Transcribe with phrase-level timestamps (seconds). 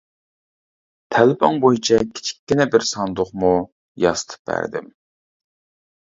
[1.15, 3.51] تەلىپىڭ بويىچە كىچىككىنە بىر ساندۇقمۇ
[4.05, 4.89] ياسىتىپ بەردىم.